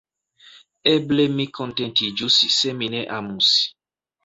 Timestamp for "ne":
2.97-3.05